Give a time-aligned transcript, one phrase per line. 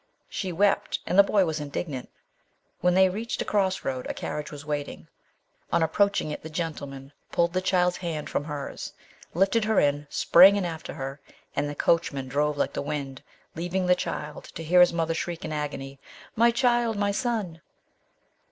[0.29, 2.09] She wept, and the boy was indignant.
[2.79, 5.07] When they reached a cross road, a carriage was waiting.
[5.71, 8.93] On approaching it the gentleman pulled the child's hands from hers,
[9.35, 11.19] lifted her in, sprang in after,
[11.55, 12.89] and the coachman drove like 198 MBS.
[12.89, 13.03] SHELLEY.
[13.03, 15.99] the wind, leaving the child to hear his mother shriek in agony,
[16.35, 17.61] "My child my son!"